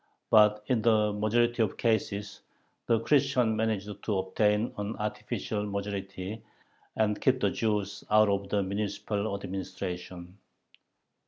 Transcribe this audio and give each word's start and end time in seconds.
But 0.31 0.63
in 0.65 0.81
the 0.81 1.13
majority 1.13 1.61
of 1.61 1.77
cases 1.77 2.41
the 2.87 3.01
Christians 3.01 3.55
managed 3.55 4.03
to 4.05 4.17
obtain 4.17 4.73
an 4.79 4.95
artificial 4.95 5.63
majority 5.67 6.41
and 6.95 7.21
keep 7.21 7.39
the 7.39 7.51
Jews 7.51 8.03
out 8.09 8.27
of 8.27 8.49
the 8.49 8.63
municipal 8.63 9.31
administration. 9.35 10.39